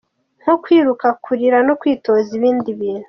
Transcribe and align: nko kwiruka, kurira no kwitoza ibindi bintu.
nko 0.41 0.55
kwiruka, 0.63 1.07
kurira 1.23 1.57
no 1.67 1.73
kwitoza 1.79 2.29
ibindi 2.37 2.69
bintu. 2.79 2.99